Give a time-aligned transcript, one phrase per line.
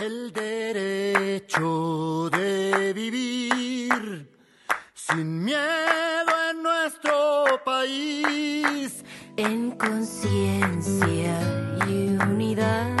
[0.00, 4.30] El derecho de vivir
[4.94, 9.04] sin miedo en nuestro país.
[9.36, 11.38] En conciencia
[11.86, 12.99] y unidad.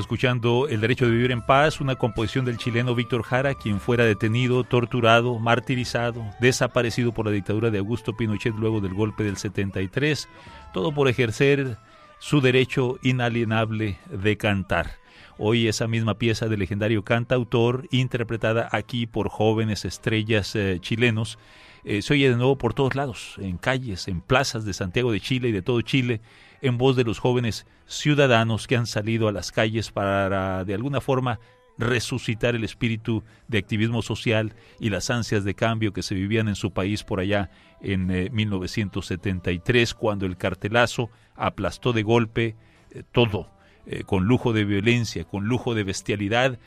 [0.00, 4.04] Escuchando El Derecho de Vivir en Paz, una composición del chileno Víctor Jara, quien fuera
[4.04, 10.28] detenido, torturado, martirizado, desaparecido por la dictadura de Augusto Pinochet luego del golpe del 73,
[10.72, 11.78] todo por ejercer
[12.18, 14.92] su derecho inalienable de cantar.
[15.38, 21.38] Hoy esa misma pieza del legendario cantautor, interpretada aquí por jóvenes estrellas eh, chilenos,
[21.84, 25.20] eh, se oye de nuevo por todos lados, en calles, en plazas de Santiago de
[25.20, 26.20] Chile y de todo Chile,
[26.62, 31.00] en voz de los jóvenes ciudadanos que han salido a las calles para, de alguna
[31.00, 31.40] forma,
[31.80, 36.54] resucitar el espíritu de activismo social y las ansias de cambio que se vivían en
[36.54, 37.50] su país por allá
[37.80, 42.56] en eh, 1973, cuando el cartelazo aplastó de golpe
[42.90, 43.50] eh, todo,
[43.86, 46.58] eh, con lujo de violencia, con lujo de bestialidad.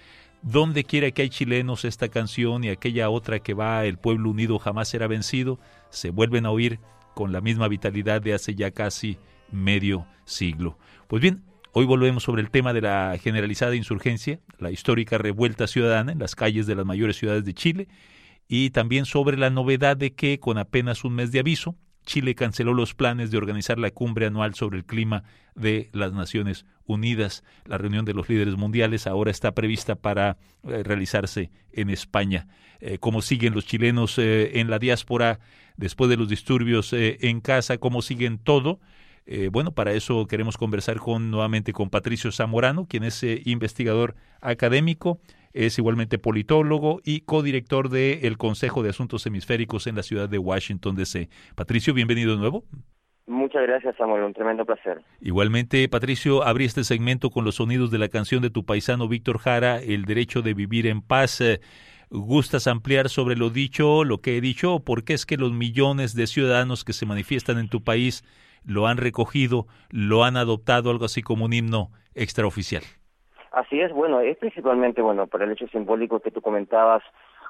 [0.44, 4.60] Donde quiera que hay chilenos, esta canción y aquella otra que va El pueblo unido
[4.60, 5.58] jamás será vencido,
[5.90, 6.80] se vuelven a oír
[7.16, 9.18] con la misma vitalidad de hace ya casi
[9.52, 10.78] medio siglo.
[11.08, 16.12] Pues bien, hoy volvemos sobre el tema de la generalizada insurgencia, la histórica revuelta ciudadana
[16.12, 17.88] en las calles de las mayores ciudades de Chile,
[18.50, 22.74] y también sobre la novedad de que, con apenas un mes de aviso, Chile canceló
[22.74, 25.24] los planes de organizar la cumbre anual sobre el clima
[25.56, 27.44] de las Naciones Unidas.
[27.66, 32.48] La reunión de los líderes mundiales ahora está prevista para eh, realizarse en España.
[32.80, 35.40] Eh, ¿Cómo siguen los chilenos eh, en la diáspora
[35.78, 37.78] después de los disturbios en casa?
[37.78, 38.80] ¿Cómo siguen todo?
[39.52, 45.22] Bueno, para eso queremos conversar con nuevamente con Patricio Zamorano, quien es investigador académico,
[45.54, 50.96] es igualmente politólogo y codirector del Consejo de Asuntos Hemisféricos en la ciudad de Washington,
[50.96, 51.30] D.C.
[51.56, 52.66] Patricio, bienvenido de nuevo.
[53.44, 54.24] Muchas gracias, Samuel.
[54.24, 55.02] Un tremendo placer.
[55.20, 59.38] Igualmente, Patricio, abrí este segmento con los sonidos de la canción de tu paisano Víctor
[59.38, 61.44] Jara, El derecho de vivir en paz.
[62.10, 64.80] ¿Gustas ampliar sobre lo dicho, lo que he dicho?
[64.80, 68.24] ¿Por qué es que los millones de ciudadanos que se manifiestan en tu país
[68.66, 72.84] lo han recogido, lo han adoptado, algo así como un himno extraoficial?
[73.52, 77.04] Así es, bueno, es principalmente, bueno, por el hecho simbólico que tú comentabas,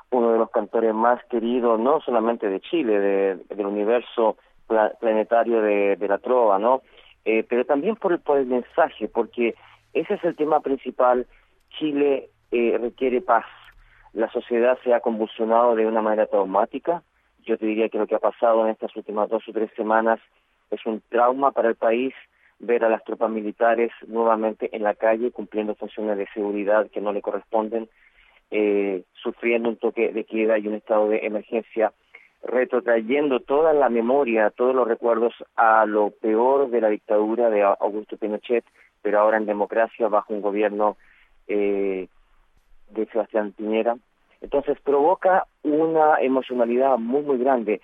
[0.10, 4.38] uno de los cantores más queridos, no solamente de Chile, de, del universo
[4.68, 6.82] planetario de, la trova, ¿no?
[7.26, 9.56] Eh, pero también por el, por el mensaje, porque
[9.94, 11.28] ese es el tema principal.
[11.78, 13.46] Chile eh, requiere paz.
[14.14, 17.04] La sociedad se ha convulsionado de una manera traumática.
[17.46, 20.20] Yo te diría que lo que ha pasado en estas últimas dos o tres semanas
[20.72, 22.14] es un trauma para el país
[22.60, 27.12] ver a las tropas militares nuevamente en la calle cumpliendo funciones de seguridad que no
[27.12, 27.90] le corresponden,
[28.52, 31.92] eh, sufriendo un toque de queda y un estado de emergencia,
[32.44, 38.18] retrotrayendo toda la memoria, todos los recuerdos a lo peor de la dictadura de Augusto
[38.18, 38.66] Pinochet,
[39.02, 40.98] pero ahora en democracia bajo un gobierno
[41.48, 42.08] eh,
[42.90, 43.96] de Sebastián Piñera.
[44.42, 47.82] Entonces provoca una emocionalidad muy, muy grande.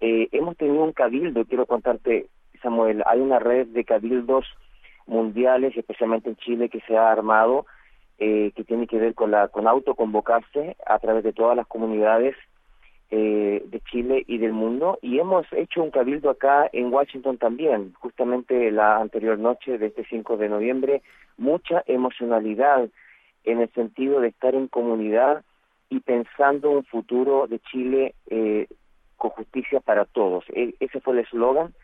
[0.00, 2.26] Eh, hemos tenido un cabildo, quiero contarte,
[2.62, 4.44] Samuel, hay una red de cabildos
[5.06, 7.64] mundiales, especialmente en Chile, que se ha armado,
[8.18, 12.36] eh, que tiene que ver con la con autoconvocarse a través de todas las comunidades
[13.14, 17.92] eh, de Chile y del mundo, y hemos hecho un cabildo acá en Washington también,
[17.98, 21.02] justamente la anterior noche de este 5 de noviembre,
[21.36, 22.88] mucha emocionalidad
[23.44, 25.44] en el sentido de estar en comunidad
[25.90, 28.66] y pensando un futuro de Chile eh,
[29.18, 30.44] con justicia para todos.
[30.48, 31.74] E ese fue el eslogan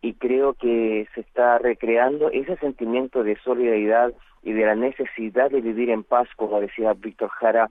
[0.00, 4.12] y creo que se está recreando ese sentimiento de solidaridad
[4.44, 7.68] y de la necesidad de vivir en paz, como decía Víctor Jara,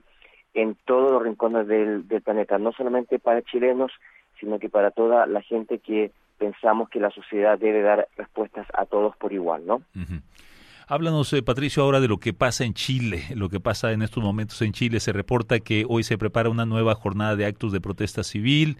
[0.62, 3.92] en todos los rincones del, del planeta, no solamente para chilenos,
[4.40, 8.86] sino que para toda la gente que pensamos que la sociedad debe dar respuestas a
[8.86, 9.76] todos por igual, ¿no?
[9.94, 10.20] Ujú.
[10.86, 14.22] Háblanos, eh, Patricio, ahora de lo que pasa en Chile, lo que pasa en estos
[14.22, 15.00] momentos en Chile.
[15.00, 18.78] Se reporta que hoy se prepara una nueva jornada de actos de protesta civil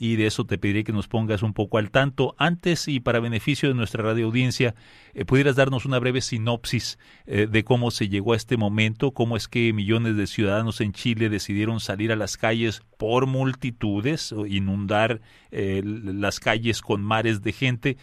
[0.00, 2.34] y de eso te pediré que nos pongas un poco al tanto.
[2.38, 4.74] Antes y para beneficio de nuestra radio audiencia,
[5.12, 9.36] eh, pudieras darnos una breve sinopsis eh, de cómo se llegó a este momento, cómo
[9.36, 15.20] es que millones de ciudadanos en Chile decidieron salir a las calles por multitudes, inundar
[15.50, 17.96] eh, las calles con mares de gente,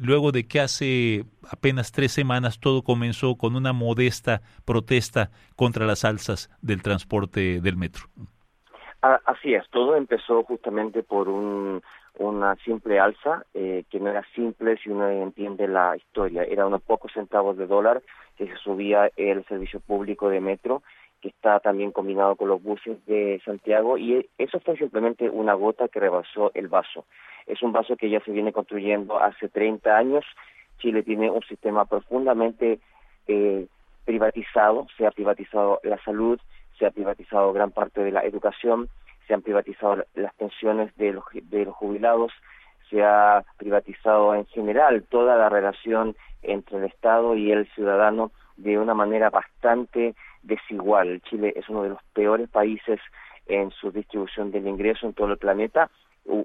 [0.00, 6.04] luego de que hace apenas tres semanas todo comenzó con una modesta protesta contra las
[6.04, 8.10] alzas del transporte del metro.
[9.02, 11.82] Así es, todo empezó justamente por un,
[12.18, 16.82] una simple alza, eh, que no era simple si uno entiende la historia, era unos
[16.82, 18.02] pocos centavos de dólar
[18.36, 20.82] que se subía el servicio público de metro,
[21.22, 25.88] que está también combinado con los buses de Santiago, y eso fue simplemente una gota
[25.88, 27.06] que rebasó el vaso.
[27.46, 30.24] Es un vaso que ya se viene construyendo hace 30 años.
[30.78, 32.80] Chile tiene un sistema profundamente
[33.28, 33.66] eh,
[34.04, 36.40] privatizado, se ha privatizado la salud,
[36.80, 38.88] se ha privatizado gran parte de la educación,
[39.28, 42.32] se han privatizado las pensiones de los, de los jubilados,
[42.88, 48.78] se ha privatizado en general toda la relación entre el Estado y el ciudadano de
[48.78, 51.20] una manera bastante desigual.
[51.22, 52.98] Chile es uno de los peores países
[53.46, 55.90] en su distribución del ingreso en todo el planeta,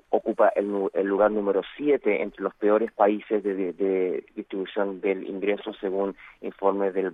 [0.10, 6.16] ocupa el, el lugar número siete entre los peores países de, distribución del ingreso según
[6.42, 7.14] informes del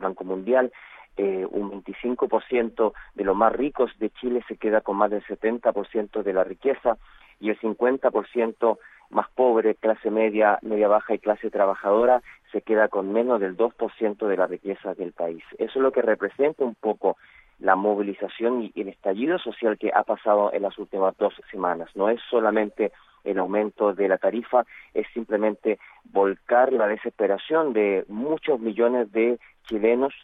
[0.00, 0.72] Banco Mundial.
[1.18, 6.22] Eh, un 25% de los más ricos de Chile se queda con más del 70%
[6.22, 6.96] de la riqueza
[7.40, 8.78] y el 50%
[9.10, 12.22] más pobre, clase media, media baja y clase trabajadora
[12.52, 15.42] se queda con menos del 2% de la riqueza del país.
[15.58, 17.16] Eso es lo que representa un poco
[17.58, 21.90] la movilización y el estallido social que ha pasado en las últimas dos semanas.
[21.96, 22.92] No es solamente
[23.24, 24.64] el aumento de la tarifa,
[24.94, 30.14] es simplemente volcar la desesperación de muchos millones de chilenos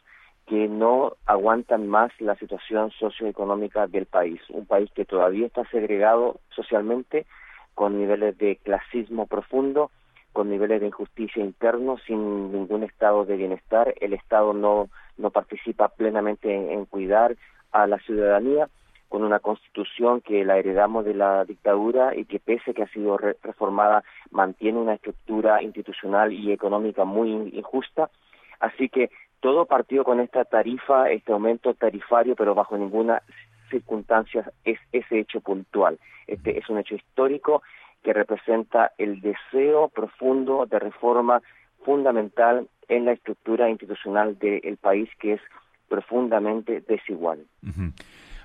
[0.47, 4.41] que no aguantan más la situación socioeconómica del país.
[4.51, 7.27] Un país que todavía está segregado socialmente,
[7.75, 9.91] con niveles de clasismo profundo,
[10.33, 13.95] con niveles de injusticia interno, sin ningún estado de bienestar.
[14.01, 17.37] El Estado no, no participa plenamente en, cuidar
[17.73, 18.69] a la ciudadanía,
[19.09, 23.17] con una constitución que la heredamos de la dictadura y que pese que ha sido
[23.17, 28.11] re- reformada, mantiene una estructura institucional y económica muy in- injusta.
[28.59, 29.11] Así que
[29.45, 33.21] todo partió con esta tarifa, este aumento tarifario, pero bajo ninguna
[33.69, 35.99] circunstancia es ese hecho puntual.
[36.27, 37.63] Este es un hecho histórico
[38.03, 41.43] que representa el deseo profundo de reforma
[41.85, 45.43] fundamental en la estructura institucional del país que es
[45.91, 47.45] profundamente desigual.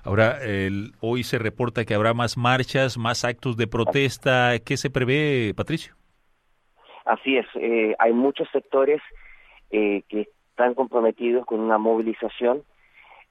[0.04, 4.58] Ahora, el- hoy se reporta que habrá más marchas, más actos de protesta.
[4.58, 5.94] ¿Qué se prevé, Patricio?
[7.06, 9.00] Así es, eh, hay muchos sectores
[9.70, 10.28] eh, que
[10.60, 12.62] están comprometidos con una movilización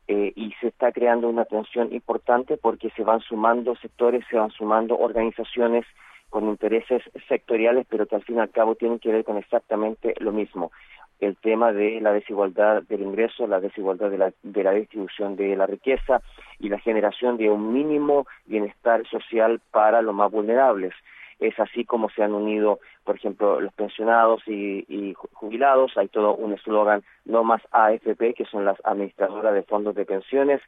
[0.07, 4.49] eh, y se está creando una tensión importante porque se van sumando sectores, se van
[4.49, 5.85] sumando organizaciones
[6.31, 10.15] con intereses sectoriales, pero que al fin y al cabo tienen que ver con exactamente
[10.19, 10.71] lo mismo.
[11.19, 15.55] El tema de la desigualdad del ingreso, la desigualdad de la, de la distribución de
[15.55, 16.23] la riqueza
[16.57, 20.95] y la generación de un mínimo bienestar social para los más vulnerables.
[21.39, 25.97] Es así como se han unido, por ejemplo, los pensionados y, y ju- jubilados.
[25.97, 30.61] Hay todo un eslogan, no más AFP, que son las administradoras de fondos de pensiones,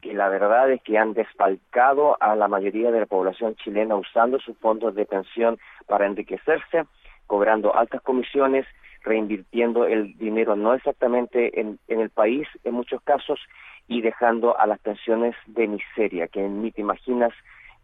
[0.00, 4.38] que la verdad es que han desfalcado a la mayoría de la población chilena usando
[4.38, 6.84] sus fondos de pensión para enriquecerse,
[7.26, 8.66] cobrando altas comisiones,
[9.04, 13.40] reinvirtiendo el dinero no exactamente en, en el país en muchos casos
[13.88, 17.32] y dejando a las pensiones de miseria, que ni te imaginas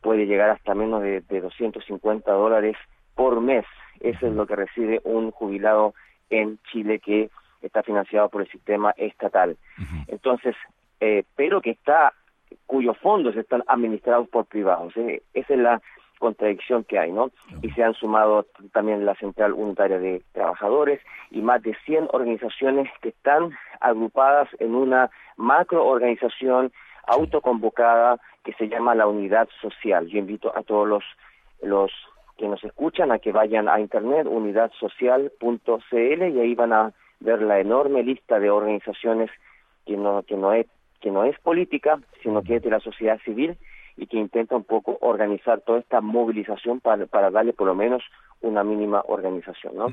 [0.01, 2.77] puede llegar hasta menos de, de 250 dólares
[3.15, 3.65] por mes.
[4.01, 5.95] Eso es lo que recibe un jubilado
[6.31, 7.31] en Chile que
[7.63, 9.57] está financiado por el sistema estatal.
[10.07, 10.55] Entonces,
[11.01, 12.13] eh, pero que está,
[12.67, 14.97] cuyos fondos están administrados por privados.
[14.97, 15.23] ¿eh?
[15.35, 15.83] Esa es la
[16.19, 17.31] contradicción que hay, ¿no?
[17.63, 21.01] Y se han sumado también la Central Unitaria de Trabajadores
[21.31, 26.73] y más de 100 organizaciones que están agrupadas en una macroorganización
[27.09, 30.07] autoconvocada que se llama la Unidad Social.
[30.07, 31.05] Yo invito a todos los,
[31.63, 31.91] los
[32.37, 37.59] que nos escuchan a que vayan a internet unidadsocial.cl y ahí van a ver la
[37.59, 39.31] enorme lista de organizaciones
[39.85, 40.67] que no que no es
[41.01, 43.57] que no es política, sino que es de la sociedad civil
[43.97, 48.03] y que intenta un poco organizar toda esta movilización para, para darle por lo menos
[48.41, 49.87] una mínima organización, ¿no?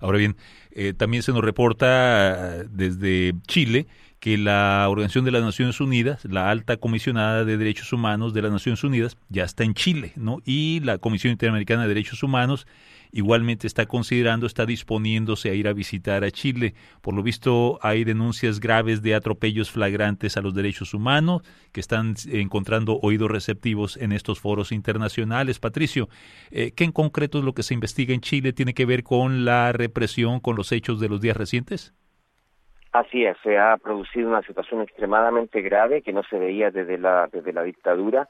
[0.00, 0.36] Ahora bien,
[0.70, 3.86] eh, también se nos reporta desde Chile
[4.20, 8.52] que la Organización de las Naciones Unidas, la alta comisionada de Derechos Humanos de las
[8.52, 10.38] Naciones Unidas, ya está en Chile, ¿no?
[10.44, 12.66] Y la Comisión Interamericana de Derechos Humanos
[13.12, 16.74] igualmente está considerando, está disponiéndose a ir a visitar a Chile.
[17.00, 21.42] Por lo visto hay denuncias graves de atropellos flagrantes a los derechos humanos
[21.72, 25.58] que están encontrando oídos receptivos en estos foros internacionales.
[25.58, 26.08] Patricio,
[26.50, 28.52] eh, ¿qué en concreto es lo que se investiga en Chile?
[28.52, 31.94] ¿Tiene que ver con la represión, con los hechos de los días recientes?
[32.96, 37.28] Así es, se ha producido una situación extremadamente grave que no se veía desde la,
[37.30, 38.26] desde la dictadura.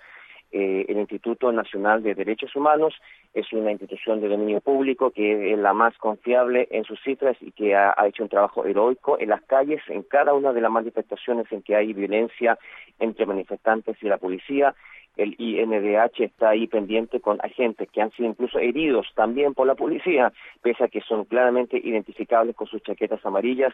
[0.50, 2.92] Eh, el Instituto Nacional de Derechos Humanos
[3.32, 7.52] es una institución de dominio público que es la más confiable en sus cifras y
[7.52, 10.70] que ha, ha, hecho un trabajo heroico en las calles, en cada una de las
[10.72, 12.58] manifestaciones en que hay violencia
[12.98, 14.74] entre manifestantes y la policía.
[15.16, 19.74] El INDH está ahí pendiente con agentes que han sido incluso heridos también por la
[19.74, 20.32] policía,
[20.62, 23.72] pese a que son claramente identificables con sus chaquetas amarillas.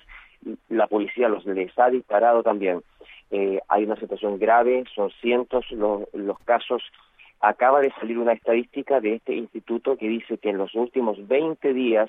[0.68, 2.82] La policía los les ha disparado también.
[3.32, 6.82] Eh, hay una situación grave, son cientos los, los casos.
[7.40, 11.72] Acaba de salir una estadística de este instituto que dice que en los últimos 20
[11.72, 12.08] días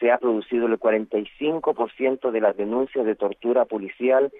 [0.00, 4.32] se ha producido el 45% de las denuncias de tortura policial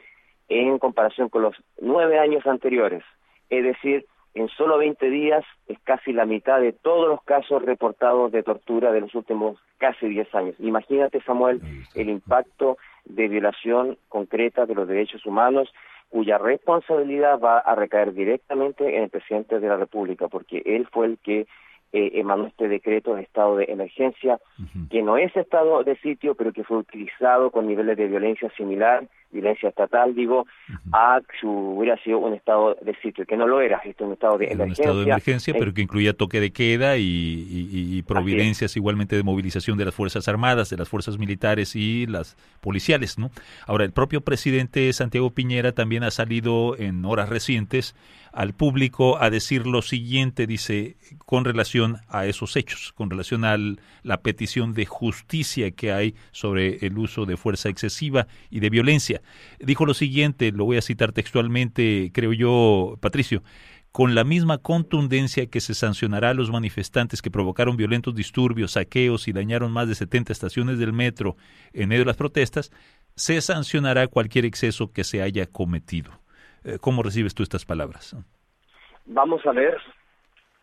[0.49, 3.05] en comparación con los nueve años anteriores.
[3.51, 8.33] Es decir, en solo 20 días es casi la mitad de todos los casos reportados
[8.33, 10.55] de tortura de los últimos casi 10 años.
[10.59, 11.61] Imagínate, Samuel,
[11.95, 15.73] el impacto de violación concreta de los derechos humanos
[16.09, 21.07] cuya responsabilidad va a recaer directamente en el presidente de la República, porque él fue
[21.07, 21.47] el que
[21.95, 24.89] eh, emanó este decreto de estado de emergencia, uh -huh.
[24.91, 29.09] que no es estado de sitio, pero que fue utilizado con niveles de violencia similar,
[29.33, 30.47] violencia estatal, digo,
[30.93, 34.13] a si hubiera sido un estado de sitio, que no lo era, esto es un
[34.15, 34.85] estado de era emergencia.
[34.85, 38.77] Un estado de emergencia, eh, pero que incluía toque de queda y, y, y providencias
[38.77, 43.31] igualmente de movilización de las Fuerzas Armadas, de las Fuerzas Militares y las policiales, ¿no?
[43.67, 47.95] Ahora, el propio presidente Santiago Piñera también ha salido en horas recientes
[48.33, 50.97] al público a decir lo siguiente, dice,
[51.27, 53.57] con relación a esos hechos, con relación a
[54.03, 59.22] la petición de justicia que hay sobre el uso de fuerza excesiva y de violencia.
[59.59, 63.43] Dijo lo siguiente, lo voy a citar textualmente, creo yo, Patricio,
[63.93, 69.29] con la misma contundencia que se sancionará a los manifestantes que provocaron violentos disturbios, saqueos
[69.29, 71.37] y dañaron más de 70 estaciones del metro
[71.75, 72.71] en medio de las protestas,
[73.15, 76.11] se sancionará cualquier exceso que se haya cometido.
[76.81, 78.17] ¿Cómo recibes tú estas palabras?
[79.05, 79.77] Vamos a ver,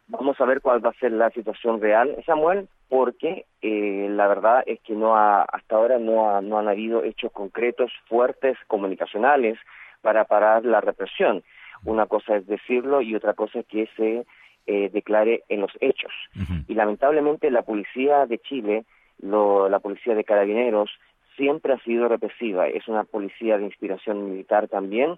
[0.07, 4.63] vamos a ver cuál va a ser la situación real, Samuel, porque eh, la verdad
[4.65, 9.57] es que no ha, hasta ahora no, ha, no han habido hechos concretos, fuertes, comunicacionales
[10.01, 11.43] para parar la represión.
[11.85, 14.25] Una cosa es decirlo y otra cosa es que se
[14.65, 16.11] eh, declare en los hechos.
[16.35, 16.65] Uh -huh.
[16.67, 18.85] Y lamentablemente la policía de Chile,
[19.21, 20.89] lo, la policía de carabineros,
[21.37, 22.67] siempre ha sido represiva.
[22.67, 25.17] Es una policía de inspiración militar también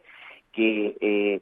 [0.51, 1.41] que eh,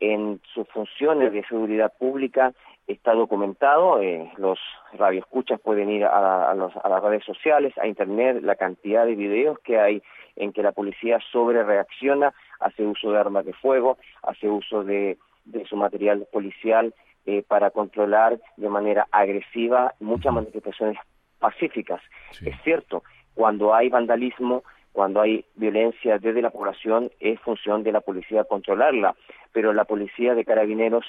[0.00, 2.52] en sus funciones de seguridad pública
[2.86, 4.58] está documentado, eh, los
[4.94, 9.14] radioescuchas pueden ir a, a, los, a, las redes sociales, a internet, la cantidad de
[9.14, 10.02] videos que hay
[10.36, 15.18] en que la policía sobre reacciona, hace uso de armas de fuego, hace uso de,
[15.44, 16.94] de su material policial
[17.26, 20.96] eh, para controlar de manera agresiva muchas manifestaciones
[21.38, 22.00] pacíficas.
[22.30, 22.48] Sí.
[22.48, 23.02] Es cierto,
[23.34, 29.14] cuando hay vandalismo, cuando hay violencia desde la población es función de la policía controlarla,
[29.58, 31.04] pero la policía de carabineros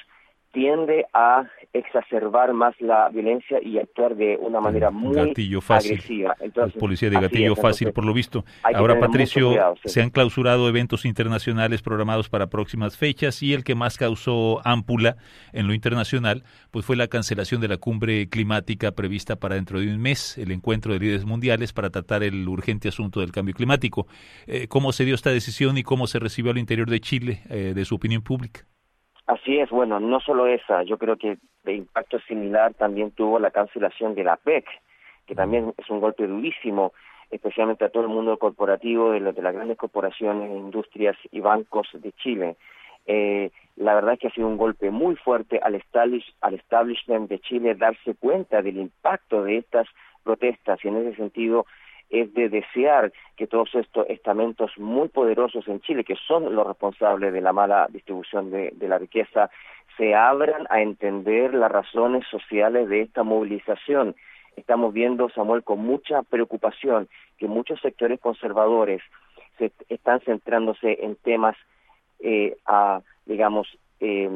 [0.52, 5.94] tiende a exacerbar más la violencia y actuar de una manera muy gatillo fácil.
[5.94, 6.36] agresiva.
[6.40, 8.44] Entonces, es policía de gatillo es, fácil, por lo visto.
[8.64, 9.90] Ahora, Patricio, cuidado, sí.
[9.90, 15.18] se han clausurado eventos internacionales programados para próximas fechas y el que más causó ámpula
[15.54, 19.88] en lo internacional pues fue la cancelación de la cumbre climática prevista para dentro de
[19.88, 24.08] un mes, el encuentro de líderes mundiales para tratar el urgente asunto del cambio climático.
[24.48, 27.74] Eh, ¿Cómo se dio esta decisión y cómo se recibió al interior de Chile eh,
[27.76, 28.69] de su opinión pública?
[29.30, 33.52] Así es, bueno, no solo esa, yo creo que de impacto similar también tuvo la
[33.52, 34.66] cancelación de la PEC,
[35.28, 36.94] que también es un golpe durísimo,
[37.30, 42.12] especialmente a todo el mundo corporativo, de, de las grandes corporaciones, industrias y bancos de
[42.14, 42.56] Chile.
[43.06, 47.30] Eh, la verdad es que ha sido un golpe muy fuerte al, establish, al establishment
[47.30, 49.88] de Chile darse cuenta del impacto de estas
[50.24, 51.68] protestas y en ese sentido
[52.10, 57.32] es de desear que todos estos estamentos muy poderosos en Chile, que son los responsables
[57.34, 59.50] de la mala distribución de, la riqueza,
[59.98, 64.16] se abran a entender las razones sociales de esta movilización.
[64.56, 69.02] Estamos viendo, Samuel, con mucha preocupación que muchos sectores conservadores
[69.58, 71.56] se están centrándose en temas,
[72.20, 73.68] eh, a, digamos,
[74.00, 74.30] eh,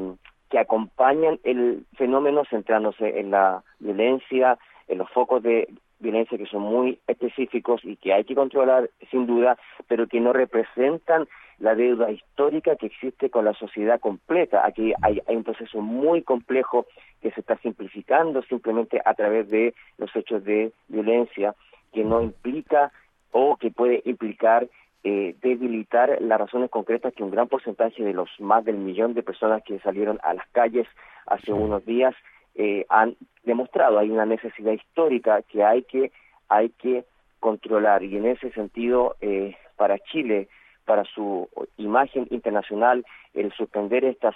[0.49, 5.67] que acompañan el fenómeno, centrándose en la violencia, en los focos de
[6.03, 9.57] violencia que son muy específicos y que hay que controlar sin duda,
[9.87, 11.27] pero que no representan
[11.59, 14.65] la deuda histórica que existe con la sociedad completa.
[14.65, 16.85] Aquí hay, hay un proceso muy complejo
[17.21, 21.55] que se está simplificando simplemente a través de los hechos de violencia
[21.93, 22.91] que no implica
[23.31, 24.67] o que puede implicar
[25.05, 29.23] eh, debilitar las razones concretas que un gran porcentaje de los más del millón de
[29.23, 30.87] personas que salieron a las calles
[31.25, 32.15] hace unos días
[32.55, 33.99] eh, han demostrado.
[33.99, 36.11] Hay una necesidad histórica que hay que
[36.49, 37.05] hay que
[37.39, 40.47] controlar y en ese sentido eh, para Chile,
[40.85, 44.35] para su imagen internacional, el suspender estas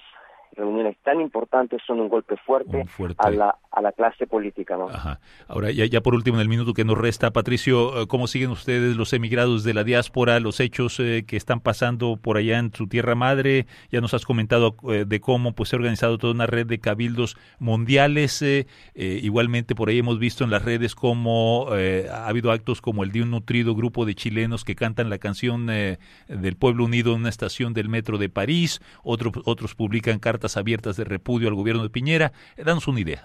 [0.58, 3.16] reuniones tan importantes son un golpe fuerte, Un fuerte.
[3.20, 4.76] A, la, a la clase política.
[4.76, 4.90] ¿no?
[4.90, 5.20] Ajá.
[5.48, 8.50] Ahora, ya, ya por último, en el minuto que nos resta, Patricio, eh, ¿cómo siguen
[8.50, 12.74] ustedes los emigrados de la diáspora, los hechos eh, que están pasando por allá en
[12.74, 13.68] su tierra madre?
[13.92, 16.80] Ya nos has comentado eh, de cómo pues, se ha organizado toda una red de
[16.80, 18.42] cabildos mundiales.
[18.42, 23.12] eh, igualmente, por ahí hemos visto en las redes cómo ha habido actos como el
[23.12, 27.20] de un nutrido grupo de chilenos que cantan la canción eh, del Pueblo Unido en
[27.22, 28.82] una estación del metro de París.
[29.04, 32.32] Otro- otros publican cartas abiertas de repudio al gobierno de Piñera.
[32.56, 33.24] Eh, danos una idea.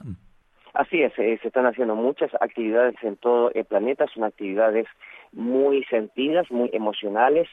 [0.75, 4.87] Así es, eh, se están haciendo muchas actividades en todo el planeta, son actividades
[5.33, 7.49] muy sentidas, muy emocionales.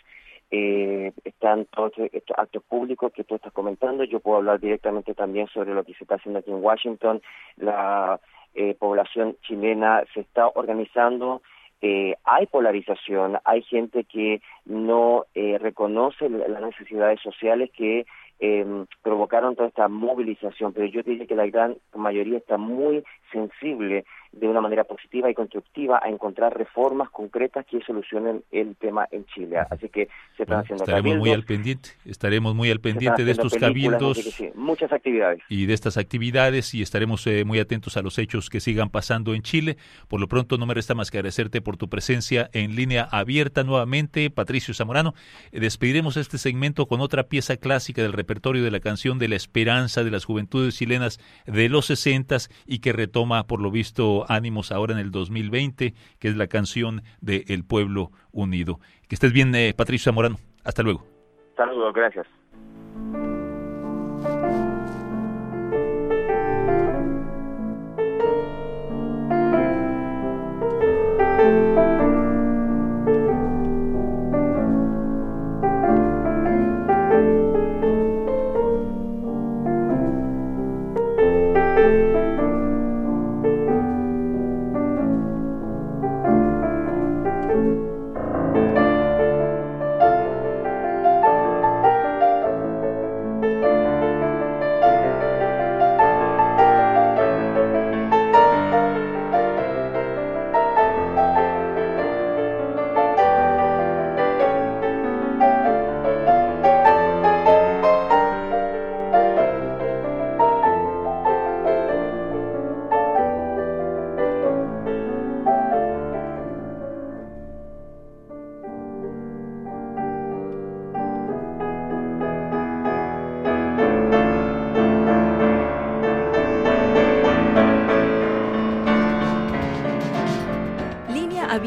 [0.51, 4.03] Eh, están todos estos actos públicos que tú estás comentando.
[4.03, 7.21] Yo puedo hablar directamente también sobre lo que se está haciendo aquí en Washington.
[7.57, 8.19] La
[8.55, 11.41] eh, población chilena se está organizando.
[11.81, 18.05] Eh, hay polarización, hay gente que no eh, reconoce las necesidades sociales que
[18.39, 24.05] eh, provocaron toda esta movilización, pero yo diría que la gran mayoría está muy sensible
[24.31, 29.25] de una manera positiva y constructiva a encontrar reformas concretas que solucionen el tema en
[29.25, 29.57] Chile.
[29.69, 33.31] Así que se están Bueno, haciendo estaremos muy al pendiente, estaremos muy al pendiente de
[33.31, 35.41] estos cabildos sí, muchas actividades.
[35.49, 39.33] y de estas actividades y estaremos eh, muy atentos a los hechos que sigan pasando
[39.33, 39.77] en Chile.
[40.07, 43.63] Por lo pronto no me resta más que agradecerte por tu presencia en línea abierta
[43.63, 45.13] nuevamente, Patricio Zamorano.
[45.51, 49.35] Eh, despediremos este segmento con otra pieza clásica del repertorio de la canción de la
[49.35, 54.71] esperanza de las juventudes chilenas de los sesentas y que retoma por lo visto ánimos
[54.71, 58.79] ahora en el 2020, que es la canción de El Pueblo Unido.
[59.07, 60.37] Que estés bien, eh, Patricio Zamorano.
[60.63, 61.05] Hasta luego.
[61.91, 62.27] Gracias.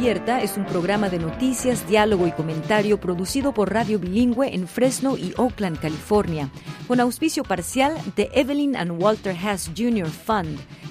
[0.03, 5.33] Es un programa de noticias, diálogo y comentario producido por Radio Bilingüe en Fresno y
[5.37, 6.51] Oakland, California,
[6.89, 10.09] con auspicio parcial de Evelyn and Walter Haas Jr.
[10.09, 10.59] Fund,